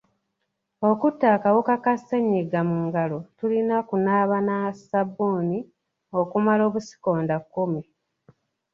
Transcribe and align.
Okutta 0.89 1.25
akawuka 1.35 1.73
ka 1.83 1.93
ssenyiga 1.99 2.59
mu 2.69 2.77
ngalo 2.85 3.17
tulina 3.37 3.77
kunaaba 3.87 4.37
na 4.47 4.55
ssabbuuni 4.75 5.59
okumala 6.19 6.61
obusikonda 6.69 7.35
kkumi. 7.43 7.81